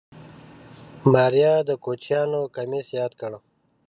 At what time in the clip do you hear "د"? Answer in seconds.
1.69-1.71